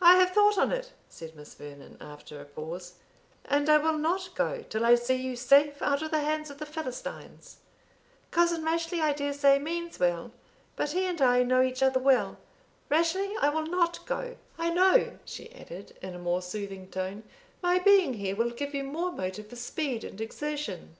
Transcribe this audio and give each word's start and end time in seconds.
"I 0.00 0.16
have 0.16 0.30
thought 0.30 0.56
on 0.56 0.72
it," 0.72 0.94
said 1.10 1.36
Miss 1.36 1.52
Vernon 1.52 1.98
after 2.00 2.40
a 2.40 2.46
pause, 2.46 2.94
"and 3.44 3.68
I 3.68 3.76
will 3.76 3.98
not 3.98 4.30
go 4.34 4.62
till 4.70 4.86
I 4.86 4.94
see 4.94 5.16
you 5.16 5.36
safe 5.36 5.82
out 5.82 6.00
of 6.00 6.10
the 6.12 6.20
hands 6.22 6.48
of 6.48 6.56
the 6.56 6.64
Philistines. 6.64 7.58
Cousin 8.30 8.64
Rashleigh, 8.64 9.02
I 9.02 9.12
dare 9.12 9.34
say, 9.34 9.58
means 9.58 9.98
well; 10.00 10.32
but 10.76 10.92
he 10.92 11.04
and 11.04 11.20
I 11.20 11.42
know 11.42 11.60
each 11.60 11.82
other 11.82 12.00
well. 12.00 12.38
Rashleigh, 12.88 13.36
I 13.38 13.50
will 13.50 13.66
not 13.66 14.06
go; 14.06 14.38
I 14.56 14.70
know," 14.70 15.18
she 15.26 15.52
added, 15.54 15.94
in 16.00 16.14
a 16.14 16.18
more 16.18 16.40
soothing 16.40 16.88
tone, 16.90 17.22
"my 17.60 17.78
being 17.78 18.14
here 18.14 18.34
will 18.36 18.48
give 18.48 18.72
you 18.72 18.82
more 18.84 19.12
motive 19.12 19.48
for 19.48 19.56
speed 19.56 20.04
and 20.04 20.22
exertion." 20.22 20.96